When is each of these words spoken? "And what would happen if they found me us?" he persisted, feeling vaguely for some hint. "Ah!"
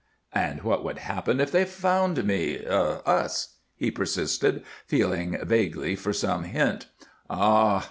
"And 0.33 0.63
what 0.63 0.83
would 0.83 0.97
happen 0.97 1.39
if 1.39 1.51
they 1.51 1.63
found 1.63 2.25
me 2.25 2.65
us?" 2.65 3.57
he 3.75 3.91
persisted, 3.91 4.63
feeling 4.87 5.37
vaguely 5.45 5.95
for 5.95 6.11
some 6.11 6.45
hint. 6.45 6.87
"Ah!" 7.29 7.79